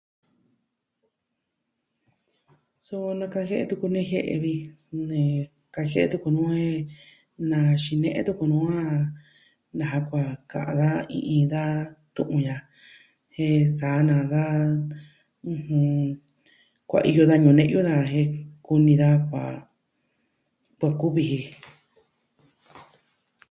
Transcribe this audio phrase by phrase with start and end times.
[2.85, 4.35] So nakajie'e tuku ni jie'e,
[4.81, 5.25] suu,
[5.73, 6.85] kajie'e tuku nu jen
[7.49, 8.81] na xine'e tuku nu a
[9.77, 11.63] naja kua'an ka'an daja iin da
[12.15, 12.67] tu'un ya'a.
[13.35, 14.55] Jen sa naa daa.
[16.89, 18.29] Kuaiyo da ñuu ne'yu daja jen
[18.65, 19.55] kunii daja kuaa,
[20.79, 21.39] kuaa kuviji.